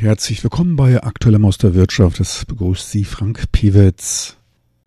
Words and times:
Herzlich 0.00 0.44
willkommen 0.44 0.76
bei 0.76 1.02
Aktuellem 1.02 1.44
aus 1.44 1.58
der 1.58 1.74
Wirtschaft. 1.74 2.20
Es 2.20 2.44
begrüßt 2.44 2.88
Sie 2.88 3.02
Frank 3.02 3.50
Piewitz. 3.50 4.36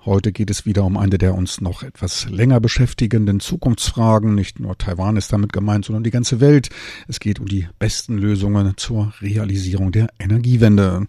Heute 0.05 0.31
geht 0.31 0.49
es 0.49 0.65
wieder 0.65 0.85
um 0.85 0.95
eine 0.95 1.17
der 1.17 1.35
uns 1.35 1.59
noch 1.59 1.83
etwas 1.83 2.29
länger 2.29 2.61
beschäftigenden 2.61 3.41
Zukunftsfragen. 3.41 4.35
Nicht 4.35 4.61
nur 4.61 4.77
Taiwan 4.77 5.17
ist 5.17 5.33
damit 5.33 5.51
gemeint, 5.51 5.83
sondern 5.83 6.05
die 6.05 6.11
ganze 6.11 6.39
Welt. 6.39 6.69
Es 7.09 7.19
geht 7.19 7.41
um 7.41 7.45
die 7.45 7.67
besten 7.77 8.17
Lösungen 8.17 8.77
zur 8.77 9.13
Realisierung 9.19 9.91
der 9.91 10.07
Energiewende. 10.17 11.07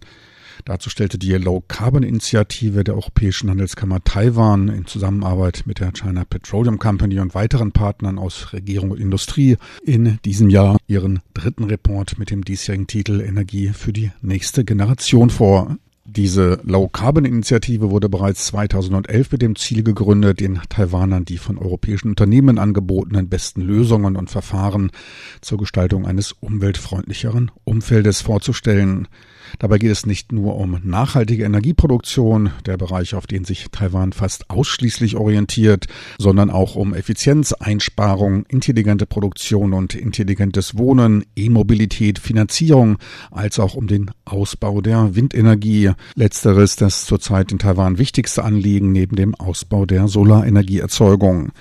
Dazu 0.65 0.89
stellte 0.89 1.17
die 1.17 1.33
Low-Carbon-Initiative 1.33 2.83
der 2.83 2.95
Europäischen 2.95 3.49
Handelskammer 3.49 4.03
Taiwan 4.03 4.69
in 4.69 4.85
Zusammenarbeit 4.85 5.63
mit 5.65 5.79
der 5.79 5.91
China 5.91 6.23
Petroleum 6.25 6.79
Company 6.79 7.19
und 7.19 7.35
weiteren 7.35 7.71
Partnern 7.71 8.17
aus 8.17 8.53
Regierung 8.53 8.91
und 8.91 8.99
Industrie 8.99 9.57
in 9.83 10.19
diesem 10.25 10.49
Jahr 10.49 10.77
ihren 10.87 11.19
dritten 11.33 11.65
Report 11.65 12.17
mit 12.17 12.29
dem 12.29 12.43
diesjährigen 12.43 12.87
Titel 12.87 13.21
Energie 13.21 13.69
für 13.69 13.93
die 13.93 14.11
nächste 14.21 14.63
Generation 14.63 15.29
vor. 15.29 15.77
Diese 16.05 16.59
Low-Carbon-Initiative 16.63 17.89
wurde 17.89 18.09
bereits 18.09 18.47
2011 18.47 19.31
mit 19.31 19.41
dem 19.41 19.55
Ziel 19.55 19.83
gegründet, 19.83 20.41
den 20.41 20.59
Taiwanern 20.67 21.23
die 21.23 21.37
von 21.37 21.57
europäischen 21.57 22.09
Unternehmen 22.09 22.59
angebotenen 22.59 23.29
besten 23.29 23.61
Lösungen 23.61 24.17
und 24.17 24.29
Verfahren 24.29 24.91
zur 25.39 25.59
Gestaltung 25.59 26.05
eines 26.05 26.33
umweltfreundlicheren 26.33 27.51
Umfeldes 27.63 28.21
vorzustellen. 28.21 29.07
Dabei 29.59 29.77
geht 29.77 29.91
es 29.91 30.05
nicht 30.05 30.31
nur 30.31 30.55
um 30.55 30.79
nachhaltige 30.83 31.43
Energieproduktion, 31.43 32.51
der 32.65 32.77
Bereich, 32.77 33.15
auf 33.15 33.27
den 33.27 33.45
sich 33.45 33.67
Taiwan 33.71 34.13
fast 34.13 34.49
ausschließlich 34.49 35.15
orientiert, 35.15 35.87
sondern 36.17 36.49
auch 36.49 36.75
um 36.75 36.93
Effizienzeinsparung, 36.93 38.45
intelligente 38.47 39.05
Produktion 39.05 39.73
und 39.73 39.95
intelligentes 39.95 40.77
Wohnen, 40.77 41.25
E-Mobilität, 41.35 42.19
Finanzierung, 42.19 42.97
als 43.31 43.59
auch 43.59 43.75
um 43.75 43.87
den 43.87 44.11
Ausbau 44.25 44.81
der 44.81 45.15
Windenergie. 45.15 45.91
Letzteres 46.15 46.75
das 46.75 47.05
zurzeit 47.05 47.51
in 47.51 47.59
Taiwan 47.59 47.97
wichtigste 47.97 48.43
Anliegen 48.43 48.91
neben 48.91 49.15
dem 49.15 49.35
Ausbau 49.35 49.85
der 49.85 50.07
Solarenergieerzeugung. 50.07 51.51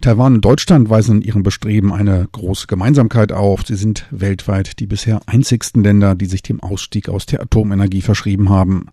Taiwan 0.00 0.34
und 0.34 0.44
Deutschland 0.44 0.90
weisen 0.90 1.16
in 1.16 1.22
ihrem 1.22 1.42
Bestreben 1.42 1.92
eine 1.92 2.28
große 2.32 2.66
Gemeinsamkeit 2.66 3.32
auf. 3.32 3.66
Sie 3.66 3.76
sind 3.76 4.06
weltweit 4.10 4.78
die 4.80 4.86
bisher 4.86 5.20
einzigsten 5.26 5.82
Länder, 5.82 6.14
die 6.14 6.26
sich 6.26 6.42
dem 6.42 6.60
Ausstieg 6.60 7.08
aus 7.08 7.26
der 7.32 7.42
Atomenergie 7.42 8.02
verschrieben 8.02 8.48
haben. 8.50 8.86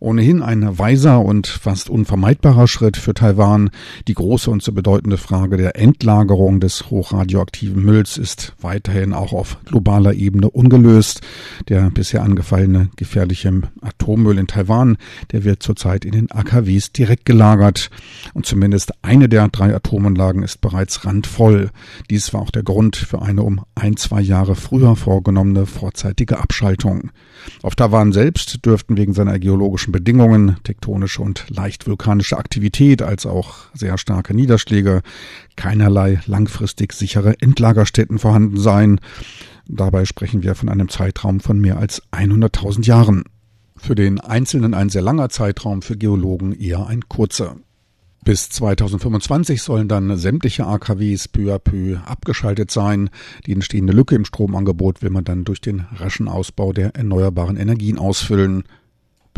Ohnehin 0.00 0.42
ein 0.42 0.78
weiser 0.78 1.24
und 1.24 1.48
fast 1.48 1.90
unvermeidbarer 1.90 2.68
Schritt 2.68 2.96
für 2.96 3.14
Taiwan. 3.14 3.70
Die 4.06 4.14
große 4.14 4.48
und 4.50 4.62
so 4.62 4.72
bedeutende 4.72 5.16
Frage 5.16 5.56
der 5.56 5.76
Endlagerung 5.76 6.60
des 6.60 6.88
hochradioaktiven 6.90 7.84
Mülls 7.84 8.16
ist 8.16 8.54
weiterhin 8.60 9.12
auch 9.12 9.32
auf 9.32 9.58
globaler 9.64 10.14
Ebene 10.14 10.50
ungelöst. 10.50 11.20
Der 11.68 11.90
bisher 11.90 12.22
angefallene 12.22 12.90
gefährliche 12.96 13.62
Atommüll 13.80 14.38
in 14.38 14.46
Taiwan, 14.46 14.98
der 15.32 15.42
wird 15.42 15.62
zurzeit 15.62 16.04
in 16.04 16.12
den 16.12 16.30
AKWs 16.30 16.92
direkt 16.92 17.24
gelagert. 17.24 17.90
Und 18.34 18.46
zumindest 18.46 18.92
eine 19.02 19.28
der 19.28 19.48
drei 19.48 19.74
Atomanlagen 19.74 20.42
ist 20.42 20.60
bereits 20.60 21.04
randvoll. 21.04 21.70
Dies 22.08 22.32
war 22.32 22.42
auch 22.42 22.50
der 22.50 22.62
Grund 22.62 22.96
für 22.96 23.22
eine 23.22 23.42
um 23.42 23.64
ein, 23.74 23.96
zwei 23.96 24.20
Jahre 24.20 24.54
früher 24.54 24.94
vorgenommene 24.94 25.66
vorzeitige 25.66 26.38
Abschaltung. 26.38 27.10
Auf 27.62 27.74
Taiwan 27.74 28.12
selbst 28.12 28.64
dürften 28.64 28.96
wegen 28.96 29.14
seiner 29.14 29.38
geologischen 29.38 29.87
klimatischen 29.88 29.92
Bedingungen, 29.92 30.56
tektonische 30.64 31.22
und 31.22 31.46
leicht 31.48 31.86
vulkanische 31.86 32.36
Aktivität 32.36 33.02
als 33.02 33.26
auch 33.26 33.66
sehr 33.74 33.98
starke 33.98 34.34
Niederschläge 34.34 35.02
keinerlei 35.56 36.20
langfristig 36.26 36.92
sichere 36.92 37.34
Endlagerstätten 37.40 38.18
vorhanden 38.18 38.58
sein. 38.58 39.00
Dabei 39.66 40.04
sprechen 40.04 40.42
wir 40.42 40.54
von 40.54 40.68
einem 40.68 40.88
Zeitraum 40.88 41.40
von 41.40 41.60
mehr 41.60 41.78
als 41.78 42.02
100.000 42.12 42.86
Jahren. 42.86 43.24
Für 43.76 43.94
den 43.94 44.20
Einzelnen 44.20 44.74
ein 44.74 44.88
sehr 44.88 45.02
langer 45.02 45.28
Zeitraum, 45.28 45.82
für 45.82 45.96
Geologen 45.96 46.52
eher 46.52 46.86
ein 46.86 47.02
kurzer. 47.08 47.56
Bis 48.24 48.50
2025 48.50 49.62
sollen 49.62 49.88
dann 49.88 50.16
sämtliche 50.16 50.66
AKWs 50.66 51.28
peu 51.28 51.54
à 51.54 51.58
peu 51.58 51.98
abgeschaltet 52.04 52.70
sein. 52.70 53.08
Die 53.46 53.52
entstehende 53.52 53.92
Lücke 53.92 54.16
im 54.16 54.24
Stromangebot 54.24 55.02
will 55.02 55.10
man 55.10 55.24
dann 55.24 55.44
durch 55.44 55.60
den 55.60 55.86
raschen 55.94 56.28
Ausbau 56.28 56.72
der 56.72 56.96
erneuerbaren 56.96 57.56
Energien 57.56 57.98
ausfüllen. 57.98 58.64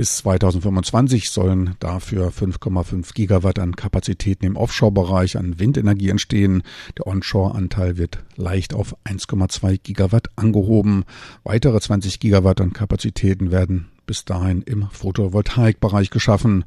Bis 0.01 0.17
2025 0.17 1.29
sollen 1.29 1.75
dafür 1.79 2.31
5,5 2.31 3.13
Gigawatt 3.13 3.59
an 3.59 3.77
Kapazitäten 3.77 4.47
im 4.47 4.57
Offshore-Bereich 4.57 5.37
an 5.37 5.59
Windenergie 5.59 6.09
entstehen. 6.09 6.63
Der 6.97 7.07
Onshore-Anteil 7.07 7.99
wird 7.99 8.25
leicht 8.35 8.73
auf 8.73 8.97
1,2 9.05 9.79
Gigawatt 9.83 10.29
angehoben. 10.37 11.05
Weitere 11.45 11.79
20 11.79 12.19
Gigawatt 12.19 12.63
an 12.63 12.73
Kapazitäten 12.73 13.51
werden 13.51 13.91
bis 14.07 14.25
dahin 14.25 14.63
im 14.63 14.89
Photovoltaikbereich 14.91 16.09
geschaffen. 16.09 16.65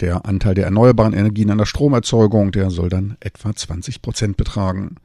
Der 0.00 0.26
Anteil 0.26 0.56
der 0.56 0.64
erneuerbaren 0.64 1.12
Energien 1.12 1.52
an 1.52 1.58
der 1.58 1.66
Stromerzeugung, 1.66 2.50
der 2.50 2.70
soll 2.70 2.88
dann 2.88 3.16
etwa 3.20 3.54
20 3.54 4.02
Prozent 4.02 4.36
betragen. 4.36 4.96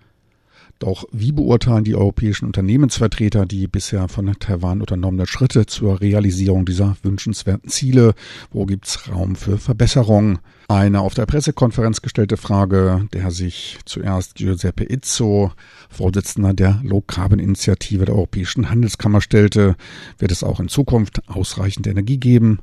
Doch 0.82 1.06
wie 1.12 1.32
beurteilen 1.32 1.84
die 1.84 1.94
europäischen 1.94 2.46
Unternehmensvertreter 2.46 3.46
die 3.46 3.68
bisher 3.68 4.08
von 4.08 4.34
Taiwan 4.40 4.82
unternommenen 4.82 5.28
Schritte 5.28 5.68
zur 5.68 6.02
Realisierung 6.02 6.66
dieser 6.66 6.98
wünschenswerten 7.04 7.70
Ziele? 7.70 8.16
Wo 8.52 8.66
gibt's 8.66 9.08
Raum 9.08 9.36
für 9.36 9.60
Verbesserung? 9.60 10.40
Eine 10.70 11.02
auf 11.02 11.14
der 11.14 11.28
Pressekonferenz 11.28 12.02
gestellte 12.02 12.36
Frage, 12.36 13.08
der 13.14 13.30
sich 13.30 13.78
zuerst 13.86 14.34
Giuseppe 14.34 14.86
Izzo, 14.86 15.52
Vorsitzender 15.92 16.56
der 16.56 16.82
Low-Carbon-Initiative 16.82 18.06
der 18.06 18.16
Europäischen 18.16 18.72
Handelskammer 18.72 19.22
stellte, 19.22 19.76
wird 20.18 20.32
es 20.32 20.44
auch 20.44 20.60
in 20.60 20.68
Zukunft 20.68 21.22
ausreichend 21.30 21.86
Energie 21.86 22.18
geben? 22.18 22.58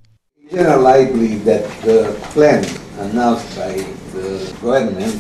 General, 0.51 0.83
I 0.83 1.05
believe 1.05 1.45
that 1.45 1.63
plan 2.35 2.67
announced 3.01 3.55
by 3.55 3.81
the 4.13 4.53
government 4.61 5.15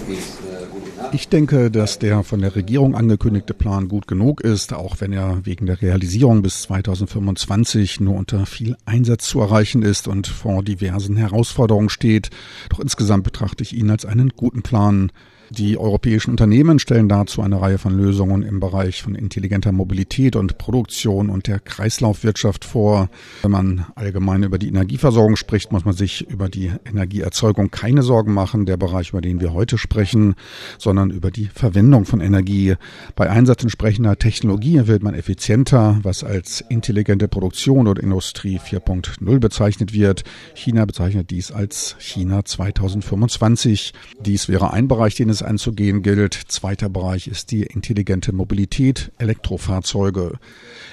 ich 1.13 1.29
denke, 1.29 1.71
dass 1.71 1.99
der 1.99 2.23
von 2.23 2.41
der 2.41 2.55
Regierung 2.55 2.95
angekündigte 2.95 3.55
Plan 3.55 3.89
gut 3.89 4.07
genug 4.07 4.41
ist, 4.41 4.73
auch 4.73 4.97
wenn 5.01 5.13
er 5.13 5.45
wegen 5.45 5.67
der 5.67 5.81
Realisierung 5.81 6.43
bis 6.43 6.63
2025 6.63 8.01
nur 8.01 8.17
unter 8.17 8.47
viel 8.47 8.77
Einsatz 8.85 9.27
zu 9.29 9.41
erreichen 9.41 9.83
ist 9.83 10.09
und 10.09 10.27
vor 10.27 10.63
diversen 10.63 11.17
Herausforderungen 11.17 11.89
steht. 11.89 12.31
Doch 12.69 12.81
insgesamt 12.81 13.25
betrachte 13.25 13.63
ich 13.63 13.75
ihn 13.75 13.91
als 13.91 14.05
einen 14.05 14.31
guten 14.31 14.63
Plan. 14.63 15.11
Die 15.51 15.79
europäischen 15.79 16.31
Unternehmen 16.31 16.79
stellen 16.79 17.09
dazu 17.09 17.41
eine 17.41 17.61
Reihe 17.61 17.79
von 17.79 17.97
Lösungen 17.97 18.43
im 18.43 18.61
Bereich 18.61 19.03
von 19.03 19.15
intelligenter 19.15 19.73
Mobilität 19.73 20.37
und 20.37 20.59
Produktion 20.59 21.31
und 21.31 21.47
der 21.47 21.59
Kreislaufwirtschaft 21.59 22.67
vor. 22.67 23.09
Wenn 23.41 23.51
man 23.51 23.87
allgemein 23.95 24.43
über 24.43 24.59
die 24.59 24.69
Energieversorgung 24.69 25.37
spricht, 25.37 25.73
muss 25.73 25.87
man 25.87 25.95
sich 25.95 26.29
über 26.29 26.51
die 26.51 26.71
Energieerzeugung 26.85 27.71
keine 27.71 28.03
Sorgen 28.03 28.35
machen, 28.35 28.67
der 28.67 28.77
Bereich, 28.77 29.11
über 29.11 29.23
den 29.23 29.41
wir 29.41 29.55
heute 29.55 29.79
sprechen, 29.79 30.35
sondern 30.77 31.11
über 31.11 31.31
die 31.31 31.47
Verwendung 31.47 32.05
von 32.05 32.21
Energie. 32.21 32.75
Bei 33.17 33.31
Einsatz 33.31 33.63
entsprechender 33.63 34.19
Technologie 34.19 34.87
wird 34.87 35.03
man 35.03 35.15
effizienter, 35.15 35.99
was 36.03 36.25
als 36.25 36.63
intelligente 36.69 37.27
Produktion 37.27 37.89
oder 37.89 38.03
Industrie 38.03 38.59
4.0 38.59 39.39
bezeichnet 39.39 39.95
wird. 39.95 40.25
China 40.55 40.85
bezeichnet 40.85 41.31
dies 41.31 41.51
als 41.53 41.97
China 41.99 42.45
2025. 42.45 43.95
Dies 44.21 44.49
wäre 44.49 44.75
ein 44.75 44.89
Bereich, 44.89 45.15
den 45.15 45.31
es 45.31 45.38
es 45.39 45.43
anzugehen 45.43 46.03
gilt. 46.03 46.35
Zweiter 46.35 46.89
Bereich 46.89 47.29
ist 47.29 47.51
die 47.51 47.63
intelligente 47.63 48.33
Mobilität, 48.33 49.13
Elektrofahrzeuge. 49.19 50.39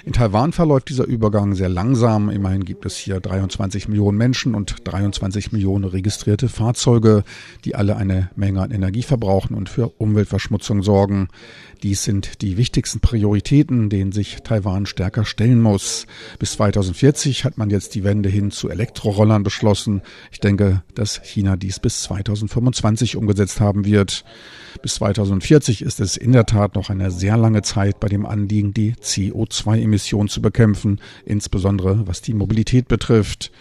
In 0.05 0.13
Taiwan 0.13 0.51
verläuft 0.51 0.89
dieser 0.89 1.05
Übergang 1.05 1.55
sehr 1.55 1.69
langsam. 1.69 2.29
Immerhin 2.29 2.63
gibt 2.63 2.85
es 2.85 2.95
hier 2.97 3.19
23 3.19 3.87
Millionen 3.87 4.17
Menschen 4.17 4.53
und 4.53 4.75
23 4.83 5.51
Millionen 5.51 5.85
registrierte 5.85 6.47
Fahrzeuge, 6.47 7.23
die 7.63 7.75
alle 7.75 7.97
eine 7.97 8.29
Menge 8.35 8.61
an 8.61 8.71
Energie 8.71 9.03
verbrauchen 9.03 9.55
und 9.55 9.69
für 9.69 9.89
Umweltverschmutzung 9.97 10.83
sorgen. 10.83 11.29
Dies 11.83 12.03
sind 12.03 12.41
die 12.41 12.57
wichtigsten 12.57 12.99
Prioritäten, 12.99 13.89
denen 13.89 14.11
sich 14.11 14.37
Taiwan 14.43 14.85
stärker 14.85 15.25
stellen 15.25 15.61
muss. 15.61 16.07
Bis 16.39 16.53
2040 16.53 17.43
hat 17.43 17.57
man 17.57 17.69
jetzt 17.69 17.95
die 17.95 18.03
Wende 18.03 18.29
hin 18.29 18.51
zu 18.51 18.69
Elektrorollern 18.69 19.43
beschlossen. 19.43 20.01
Ich 20.31 20.39
denke, 20.39 20.83
dass 20.93 21.21
China 21.23 21.55
dies 21.57 21.79
bis 21.79 22.03
2025 22.03 23.17
umgesetzt 23.17 23.59
haben 23.59 23.85
wird. 23.85 24.23
Bis 24.81 24.95
2040 24.95 25.81
ist 25.81 25.99
es 25.99 26.17
in 26.17 26.31
der 26.31 26.45
Tat 26.45 26.75
noch 26.75 26.89
eine 26.89 27.09
sehr 27.11 27.37
lange 27.37 27.61
Zeit 27.61 27.99
bei 27.99 28.07
dem 28.07 28.25
Anliegen, 28.25 28.73
die 28.73 28.93
CO2-Emissionen 28.93 30.29
zu 30.29 30.41
bekämpfen, 30.41 30.99
insbesondere 31.25 32.07
was 32.07 32.21
die 32.21 32.33
Mobilität 32.33 32.87
betrifft. 32.87 33.51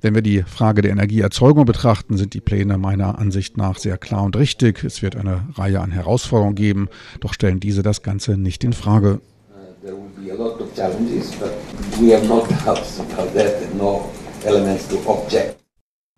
Wenn 0.00 0.14
wir 0.14 0.22
die 0.22 0.42
Frage 0.42 0.82
der 0.82 0.92
Energieerzeugung 0.92 1.64
betrachten, 1.64 2.16
sind 2.16 2.34
die 2.34 2.40
Pläne 2.40 2.78
meiner 2.78 3.18
Ansicht 3.18 3.56
nach 3.56 3.78
sehr 3.78 3.98
klar 3.98 4.22
und 4.22 4.36
richtig. 4.36 4.84
Es 4.84 5.02
wird 5.02 5.16
eine 5.16 5.48
Reihe 5.54 5.80
an 5.80 5.90
Herausforderungen 5.90 6.54
geben, 6.54 6.88
doch 7.20 7.34
stellen 7.34 7.58
diese 7.58 7.82
das 7.82 8.02
Ganze 8.02 8.36
nicht 8.36 8.62
in 8.62 8.72
Frage. 8.72 9.20
There 9.80 9.94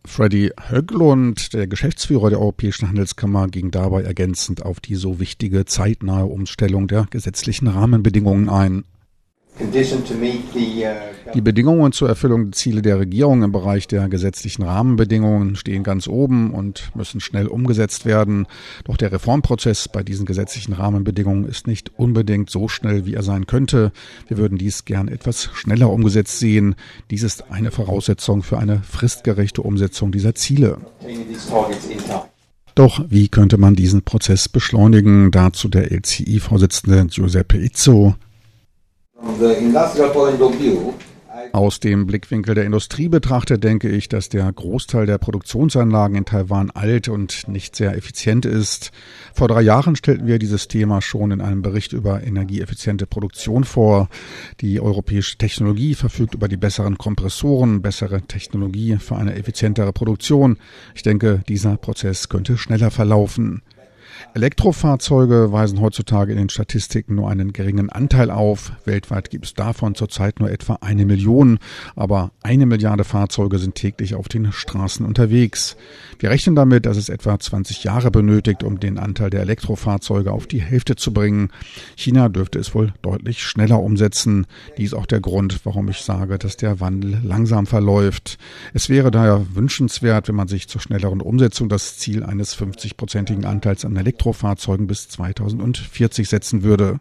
Freddy 0.05 0.51
Höglund, 0.69 1.53
der 1.53 1.67
Geschäftsführer 1.67 2.31
der 2.31 2.41
Europäischen 2.41 2.89
Handelskammer, 2.89 3.49
ging 3.49 3.71
dabei 3.71 4.03
ergänzend 4.03 4.65
auf 4.65 4.81
die 4.81 4.95
so 4.95 5.21
wichtige 5.21 5.67
zeitnahe 5.67 6.27
Umstellung 6.27 6.89
der 6.89 7.07
gesetzlichen 7.11 7.69
Rahmenbedingungen 7.69 8.49
ein. 8.49 8.85
Uh, 9.61 11.33
die 11.35 11.41
Bedingungen 11.43 11.93
zur 11.93 12.09
Erfüllung 12.09 12.47
der 12.47 12.53
Ziele 12.53 12.81
der 12.81 12.99
Regierung 12.99 13.43
im 13.43 13.53
Bereich 13.53 13.87
der 13.87 14.09
gesetzlichen 14.09 14.63
Rahmenbedingungen 14.63 15.55
stehen 15.55 15.83
ganz 15.83 16.09
oben 16.09 16.55
und 16.55 16.91
müssen 16.95 17.21
schnell 17.21 17.47
umgesetzt 17.47 18.07
werden. 18.07 18.47
Doch 18.85 18.97
der 18.97 19.13
Reformprozess 19.13 19.89
bei 19.89 20.03
diesen 20.03 20.25
gesetzlichen 20.25 20.73
Rahmenbedingungen 20.73 21.45
ist 21.45 21.67
nicht 21.67 21.93
unbedingt 21.99 22.49
so 22.49 22.69
schnell, 22.69 23.05
wie 23.05 23.15
er 23.15 23.23
sein 23.23 23.47
könnte. 23.47 23.93
Wir 24.29 24.39
würden 24.39 24.57
dies 24.57 24.87
gern 24.87 25.09
etwas 25.09 25.51
schneller 25.53 25.91
umgesetzt 25.91 26.39
sehen. 26.39 26.75
Dies 27.11 27.23
ist 27.23 27.51
eine 27.51 27.71
Voraussetzung 27.71 28.43
für 28.43 28.59
eine 28.59 28.81
fristgerechte 28.83 29.63
Umsetzung 29.63 30.11
dieser 30.11 30.35
Ziele. 30.35 30.79
Doch 32.75 33.05
wie 33.09 33.29
könnte 33.29 33.59
man 33.59 33.75
diesen 33.75 34.03
Prozess 34.03 34.49
beschleunigen? 34.49 35.31
Dazu 35.31 35.69
der 35.69 35.93
LCI-Vorsitzende 35.93 37.07
Giuseppe 37.07 37.59
Izzo. 37.59 38.15
Aus 41.53 41.81
dem 41.81 42.07
Blickwinkel 42.07 42.55
der 42.55 42.65
Industrie 42.65 43.09
betrachtet 43.09 43.65
denke 43.65 43.89
ich, 43.89 44.09
dass 44.09 44.29
der 44.29 44.51
Großteil 44.53 45.07
der 45.07 45.19
Produktionsanlagen 45.19 46.17
in 46.17 46.25
Taiwan 46.25 46.71
alt 46.71 47.09
und 47.09 47.49
nicht 47.49 47.77
sehr 47.77 47.97
effizient 47.97 48.47
ist. 48.47 48.93
Vor 49.35 49.49
drei 49.49 49.63
Jahren 49.63 49.97
stellten 49.97 50.27
wir 50.27 50.39
dieses 50.39 50.69
Thema 50.69 51.03
schon 51.03 51.31
in 51.31 51.41
einem 51.41 51.63
Bericht 51.63 51.93
über 51.93 52.23
energieeffiziente 52.23 53.07
Produktion 53.07 53.65
vor. 53.65 54.09
Die 54.61 54.81
europäische 54.81 55.39
Technologie 55.39 55.95
verfügt 55.95 56.35
über 56.35 56.49
die 56.49 56.57
besseren 56.57 56.99
Kompressoren, 56.99 57.83
bessere 57.83 58.23
Technologie 58.23 58.97
für 58.97 59.17
eine 59.17 59.35
effizientere 59.35 59.93
Produktion. 59.93 60.59
Ich 60.95 61.03
denke, 61.03 61.43
dieser 61.49 61.77
Prozess 61.77 62.29
könnte 62.29 62.59
schneller 62.59 62.91
verlaufen. 62.91 63.63
Elektrofahrzeuge 64.35 65.53
weisen 65.53 65.81
heutzutage 65.81 66.33
in 66.33 66.39
den 66.39 66.49
Statistiken 66.49 67.15
nur 67.15 67.31
einen 67.31 67.53
geringen 67.53 67.91
Anteil 67.91 68.31
auf. 68.31 68.73
Weltweit 68.85 69.31
gibt 69.31 69.47
es 69.47 69.55
davon 69.55 69.95
zurzeit 69.95 70.41
nur 70.41 70.51
etwa 70.51 70.79
eine 70.81 71.07
Million, 71.07 71.59
aber 71.97 72.31
eine 72.43 72.67
Milliarde 72.67 73.05
Fahrzeuge 73.05 73.59
sind 73.59 73.75
täglich 73.75 74.15
auf 74.15 74.29
den 74.29 74.53
Straßen 74.53 75.05
unterwegs. 75.05 75.77
Wir 76.19 76.31
rechnen 76.31 76.55
damit, 76.55 76.87
dass 76.87 76.97
es 76.97 77.09
etwa 77.09 77.39
20 77.39 77.85
Jahre 77.85 78.11
benötigt, 78.11 78.63
um 78.63 78.79
den 78.79 78.99
Anteil 78.99 79.31
der 79.31 79.41
Elektrofahrzeuge 79.41 80.33
auf 80.33 80.47
die 80.47 80.61
Hälfte 80.61 80.97
zu 80.97 81.13
bringen. 81.13 81.51
China 81.97 82.29
dürfte 82.29 82.59
es 82.59 82.75
wohl 82.75 82.93
deutlich 83.03 83.43
schneller 83.43 83.81
umsetzen. 83.81 84.47
Dies 84.77 84.93
ist 84.93 84.95
auch 84.95 85.07
der 85.07 85.21
Grund, 85.21 85.61
warum 85.65 85.89
ich 85.89 85.99
sage, 85.99 86.39
dass 86.39 86.57
der 86.57 86.81
Wandel 86.81 87.21
langsam 87.23 87.67
verläuft. 87.67 88.39
Es 88.75 88.89
wäre 88.89 89.11
daher 89.11 89.55
wünschenswert, 89.55 90.29
wenn 90.29 90.35
man 90.35 90.49
sich 90.49 90.69
zur 90.69 90.81
schnelleren 90.81 91.21
Umsetzung 91.21 91.69
das 91.69 91.99
Ziel 91.99 92.25
eines 92.25 92.57
50-prozentigen 92.57 93.45
Anteils 93.45 93.85
an 93.85 93.97
Elektrofahrzeugen 93.97 94.10
Elektrofahrzeugen 94.11 94.89
bis 94.89 95.09
2040 95.09 96.29
setzen 96.29 96.65
würde. 96.65 96.99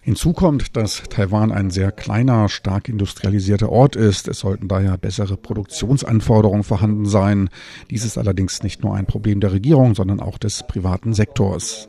Hinzu 0.00 0.32
kommt, 0.32 0.76
dass 0.76 1.02
Taiwan 1.10 1.52
ein 1.52 1.70
sehr 1.70 1.92
kleiner, 1.92 2.48
stark 2.48 2.88
industrialisierter 2.88 3.70
Ort 3.70 3.96
ist. 3.96 4.28
Es 4.28 4.38
sollten 4.38 4.68
daher 4.68 4.96
bessere 4.96 5.36
Produktionsanforderungen 5.36 6.62
vorhanden 6.62 7.06
sein. 7.06 7.50
Dies 7.90 8.04
ist 8.04 8.16
allerdings 8.16 8.62
nicht 8.62 8.82
nur 8.82 8.94
ein 8.94 9.06
Problem 9.06 9.40
der 9.40 9.52
Regierung, 9.52 9.94
sondern 9.94 10.20
auch 10.20 10.38
des 10.38 10.64
privaten 10.66 11.12
Sektors. 11.12 11.88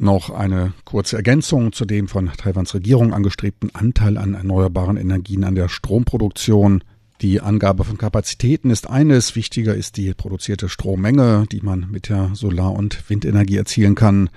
Noch 0.00 0.30
eine 0.30 0.74
kurze 0.84 1.16
Ergänzung 1.16 1.72
zu 1.72 1.86
dem 1.86 2.06
von 2.06 2.30
Taiwans 2.36 2.72
Regierung 2.74 3.12
angestrebten 3.12 3.74
Anteil 3.74 4.16
an 4.16 4.34
erneuerbaren 4.34 4.96
Energien 4.96 5.42
an 5.42 5.56
der 5.56 5.68
Stromproduktion. 5.68 6.84
Die 7.20 7.40
Angabe 7.40 7.82
von 7.82 7.98
Kapazitäten 7.98 8.70
ist 8.70 8.88
eines, 8.88 9.34
wichtiger 9.34 9.74
ist 9.74 9.96
die 9.96 10.14
produzierte 10.14 10.68
Strommenge, 10.68 11.46
die 11.50 11.62
man 11.62 11.88
mit 11.90 12.10
der 12.10 12.30
Solar- 12.34 12.74
und 12.74 13.10
Windenergie 13.10 13.56
erzielen 13.56 13.96
kann. 13.96 14.30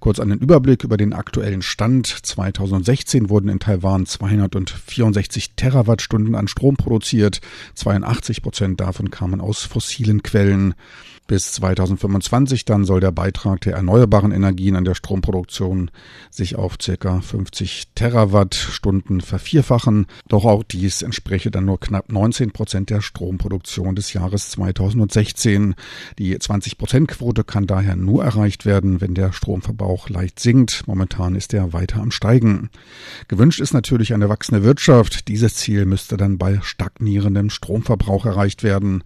Kurz 0.00 0.20
einen 0.20 0.40
Überblick 0.40 0.84
über 0.84 0.98
den 0.98 1.14
aktuellen 1.14 1.62
Stand. 1.62 2.06
2016 2.06 3.30
wurden 3.30 3.48
in 3.48 3.58
Taiwan 3.58 4.04
264 4.04 5.54
Terawattstunden 5.56 6.34
an 6.34 6.46
Strom 6.46 6.76
produziert. 6.76 7.40
82 7.74 8.42
Prozent 8.42 8.80
davon 8.80 9.10
kamen 9.10 9.40
aus 9.40 9.62
fossilen 9.62 10.22
Quellen. 10.22 10.74
Bis 11.26 11.52
2025 11.54 12.66
dann 12.66 12.84
soll 12.84 13.00
der 13.00 13.10
Beitrag 13.10 13.60
der 13.62 13.74
erneuerbaren 13.74 14.30
Energien 14.30 14.76
an 14.76 14.84
der 14.84 14.94
Stromproduktion 14.94 15.90
sich 16.30 16.54
auf 16.54 16.76
circa 16.80 17.20
50 17.20 17.88
Terawattstunden 17.96 19.20
vervierfachen. 19.20 20.06
Doch 20.28 20.44
auch 20.44 20.62
dies 20.62 21.02
entspräche 21.02 21.50
dann 21.50 21.64
nur 21.64 21.80
knapp 21.80 22.12
19 22.26 22.50
Prozent 22.50 22.90
der 22.90 23.02
Stromproduktion 23.02 23.94
des 23.94 24.12
Jahres 24.12 24.50
2016. 24.50 25.76
Die 26.18 26.36
20 26.36 26.76
Prozent 26.76 27.06
Quote 27.06 27.44
kann 27.44 27.68
daher 27.68 27.94
nur 27.94 28.24
erreicht 28.24 28.66
werden, 28.66 29.00
wenn 29.00 29.14
der 29.14 29.32
Stromverbrauch 29.32 30.08
leicht 30.08 30.40
sinkt. 30.40 30.88
Momentan 30.88 31.36
ist 31.36 31.54
er 31.54 31.72
weiter 31.72 32.00
am 32.00 32.10
Steigen. 32.10 32.70
Gewünscht 33.28 33.60
ist 33.60 33.74
natürlich 33.74 34.12
eine 34.12 34.28
wachsende 34.28 34.64
Wirtschaft. 34.64 35.28
Dieses 35.28 35.54
Ziel 35.54 35.86
müsste 35.86 36.16
dann 36.16 36.36
bei 36.36 36.58
stagnierendem 36.62 37.48
Stromverbrauch 37.48 38.26
erreicht 38.26 38.64
werden. 38.64 39.04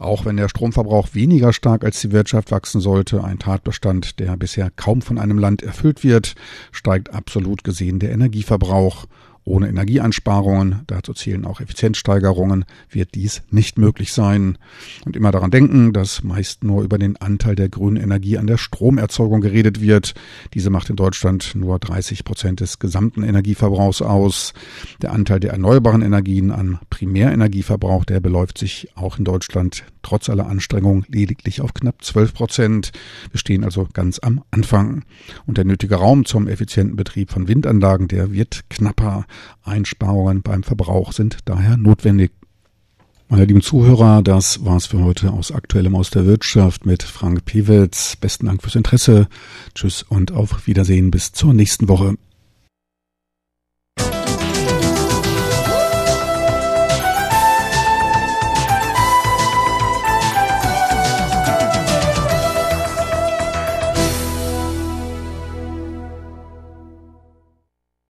Auch 0.00 0.24
wenn 0.24 0.36
der 0.36 0.48
Stromverbrauch 0.48 1.10
weniger 1.12 1.52
stark 1.52 1.84
als 1.84 2.00
die 2.00 2.10
Wirtschaft 2.10 2.50
wachsen 2.50 2.80
sollte, 2.80 3.22
ein 3.22 3.38
Tatbestand, 3.38 4.18
der 4.18 4.36
bisher 4.36 4.72
kaum 4.74 5.02
von 5.02 5.18
einem 5.20 5.38
Land 5.38 5.62
erfüllt 5.62 6.02
wird, 6.02 6.34
steigt 6.72 7.14
absolut 7.14 7.62
gesehen 7.62 8.00
der 8.00 8.10
Energieverbrauch. 8.10 9.06
Ohne 9.48 9.68
Energieeinsparungen, 9.68 10.82
dazu 10.88 11.14
zählen 11.14 11.44
auch 11.44 11.60
Effizienzsteigerungen, 11.60 12.64
wird 12.90 13.14
dies 13.14 13.42
nicht 13.48 13.78
möglich 13.78 14.12
sein. 14.12 14.58
Und 15.04 15.14
immer 15.14 15.30
daran 15.30 15.52
denken, 15.52 15.92
dass 15.92 16.24
meist 16.24 16.64
nur 16.64 16.82
über 16.82 16.98
den 16.98 17.16
Anteil 17.16 17.54
der 17.54 17.68
grünen 17.68 17.96
Energie 17.96 18.38
an 18.38 18.48
der 18.48 18.56
Stromerzeugung 18.56 19.40
geredet 19.40 19.80
wird. 19.80 20.14
Diese 20.52 20.68
macht 20.68 20.90
in 20.90 20.96
Deutschland 20.96 21.54
nur 21.54 21.78
30 21.78 22.24
Prozent 22.24 22.58
des 22.58 22.80
gesamten 22.80 23.22
Energieverbrauchs 23.22 24.02
aus. 24.02 24.52
Der 25.00 25.12
Anteil 25.12 25.38
der 25.38 25.52
erneuerbaren 25.52 26.02
Energien 26.02 26.50
an 26.50 26.80
Primärenergieverbrauch, 26.90 28.04
der 28.04 28.18
beläuft 28.18 28.58
sich 28.58 28.88
auch 28.96 29.16
in 29.16 29.24
Deutschland 29.24 29.84
trotz 30.06 30.30
aller 30.30 30.46
Anstrengungen 30.46 31.04
lediglich 31.08 31.60
auf 31.60 31.74
knapp 31.74 32.04
12 32.04 32.32
Prozent. 32.32 32.92
Wir 33.32 33.40
stehen 33.40 33.64
also 33.64 33.88
ganz 33.92 34.20
am 34.20 34.42
Anfang. 34.52 35.04
Und 35.46 35.58
der 35.58 35.64
nötige 35.64 35.96
Raum 35.96 36.24
zum 36.24 36.46
effizienten 36.46 36.96
Betrieb 36.96 37.30
von 37.30 37.48
Windanlagen, 37.48 38.06
der 38.06 38.32
wird 38.32 38.64
knapper. 38.70 39.26
Einsparungen 39.64 40.42
beim 40.42 40.62
Verbrauch 40.62 41.12
sind 41.12 41.38
daher 41.44 41.76
notwendig. 41.76 42.30
Meine 43.28 43.46
lieben 43.46 43.62
Zuhörer, 43.62 44.22
das 44.22 44.64
war's 44.64 44.86
für 44.86 45.02
heute 45.02 45.32
aus 45.32 45.50
Aktuellem 45.50 45.96
aus 45.96 46.10
der 46.10 46.26
Wirtschaft 46.26 46.86
mit 46.86 47.02
Frank 47.02 47.44
Pewitz. 47.44 48.14
Besten 48.14 48.46
Dank 48.46 48.62
fürs 48.62 48.76
Interesse. 48.76 49.26
Tschüss 49.74 50.04
und 50.04 50.30
auf 50.30 50.68
Wiedersehen 50.68 51.10
bis 51.10 51.32
zur 51.32 51.52
nächsten 51.52 51.88
Woche. 51.88 52.14